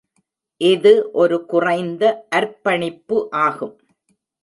[0.61, 2.03] இது ஒரு குறைந்த
[2.35, 3.17] அர்ப்பணிப்பு
[3.41, 3.75] ஆகும்.